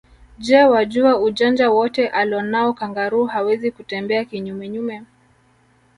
[0.37, 5.03] Je wajua ujanja wote alonao kangaroo hawezi kutembea kinyume nyume